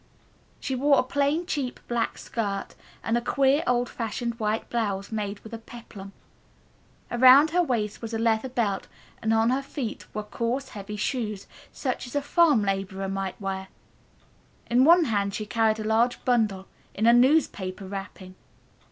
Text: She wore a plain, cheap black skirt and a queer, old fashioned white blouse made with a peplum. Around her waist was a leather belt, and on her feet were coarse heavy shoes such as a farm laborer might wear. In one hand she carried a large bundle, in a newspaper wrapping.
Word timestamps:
She 0.59 0.73
wore 0.73 0.97
a 0.97 1.03
plain, 1.03 1.45
cheap 1.45 1.79
black 1.87 2.17
skirt 2.17 2.73
and 3.03 3.15
a 3.15 3.21
queer, 3.21 3.63
old 3.67 3.87
fashioned 3.87 4.39
white 4.39 4.67
blouse 4.67 5.11
made 5.11 5.39
with 5.41 5.53
a 5.53 5.59
peplum. 5.59 6.11
Around 7.11 7.51
her 7.51 7.61
waist 7.61 8.01
was 8.01 8.11
a 8.11 8.17
leather 8.17 8.49
belt, 8.49 8.87
and 9.21 9.31
on 9.31 9.51
her 9.51 9.61
feet 9.61 10.07
were 10.11 10.23
coarse 10.23 10.69
heavy 10.69 10.95
shoes 10.97 11.45
such 11.71 12.07
as 12.07 12.15
a 12.15 12.21
farm 12.23 12.63
laborer 12.63 13.09
might 13.09 13.39
wear. 13.39 13.67
In 14.71 14.85
one 14.85 15.03
hand 15.03 15.35
she 15.35 15.45
carried 15.45 15.79
a 15.79 15.83
large 15.83 16.25
bundle, 16.25 16.67
in 16.95 17.05
a 17.05 17.13
newspaper 17.13 17.85
wrapping. 17.87 18.33